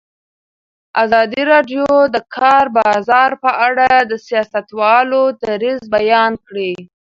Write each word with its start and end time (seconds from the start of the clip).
ازادي 1.03 1.43
راډیو 1.51 1.85
د 2.07 2.09
د 2.15 2.25
کار 2.35 2.65
بازار 2.77 3.31
په 3.43 3.51
اړه 3.67 3.89
د 4.11 4.13
سیاستوالو 4.27 5.21
دریځ 5.43 5.81
بیان 5.95 6.31
کړی. 6.47 6.73